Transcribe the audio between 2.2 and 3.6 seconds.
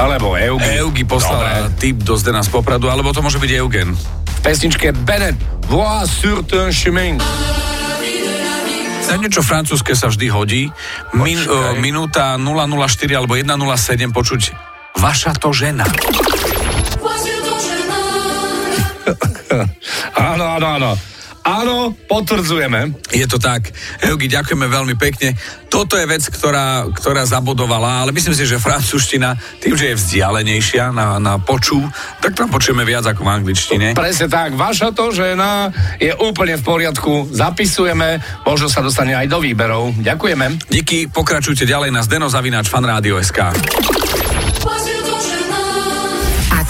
z Popradu, alebo to môže byť